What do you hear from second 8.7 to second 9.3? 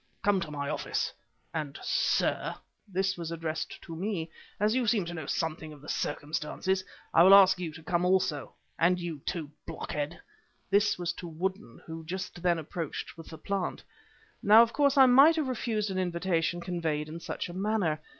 and you